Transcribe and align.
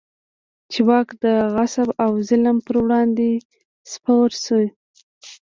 چې 0.71 0.81
د 0.83 0.85
واک 0.87 1.09
د 1.23 1.25
غصب 1.53 1.89
او 2.03 2.11
ظلم 2.27 2.57
پر 2.65 2.75
وړاندې 2.83 3.31
سپر 3.91 4.29
شي. 4.43 4.63